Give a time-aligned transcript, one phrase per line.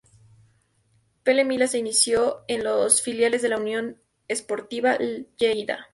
[1.23, 3.93] Pere Milla se inició en los filiales de la Unió
[4.27, 5.89] Esportiva Lleida.